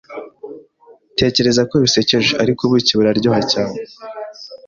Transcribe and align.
Tekereza 1.19 1.61
ko 1.69 1.75
bisekeje, 1.83 2.31
ariko 2.43 2.61
ubuki 2.63 2.91
buraryohacyane 2.97 3.77